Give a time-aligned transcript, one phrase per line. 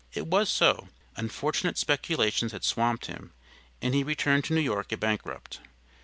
[0.15, 3.33] It was so; unfortunate speculations had swamped him,
[3.83, 5.59] and he returned to New York a bankrupt.